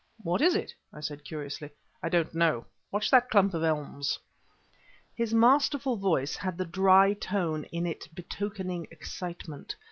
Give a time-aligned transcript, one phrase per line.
[0.23, 1.69] "What is it?" I said, curiously.
[2.01, 2.65] "I don't know.
[2.91, 4.17] Watch that clump of elms."
[5.13, 9.75] His masterful voice had the dry tone in it betokening excitement.